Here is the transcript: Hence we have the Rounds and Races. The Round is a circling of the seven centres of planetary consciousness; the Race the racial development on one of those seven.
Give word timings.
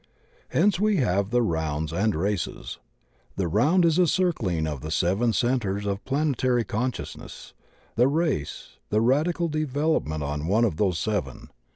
Hence 0.49 0.79
we 0.79 0.95
have 0.97 1.29
the 1.29 1.43
Rounds 1.43 1.93
and 1.93 2.15
Races. 2.15 2.79
The 3.35 3.47
Round 3.47 3.85
is 3.85 3.99
a 3.99 4.07
circling 4.07 4.65
of 4.65 4.81
the 4.81 4.89
seven 4.89 5.31
centres 5.31 5.85
of 5.85 6.03
planetary 6.05 6.63
consciousness; 6.63 7.53
the 7.95 8.07
Race 8.07 8.79
the 8.89 8.99
racial 8.99 9.47
development 9.47 10.23
on 10.23 10.47
one 10.47 10.65
of 10.65 10.77
those 10.77 10.97
seven. 10.97 11.51